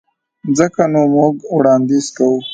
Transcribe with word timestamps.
ځکه 0.57 0.81
نو 0.93 1.01
موږ 1.15 1.35
وړانديز 1.55 2.05
کوو. 2.17 2.37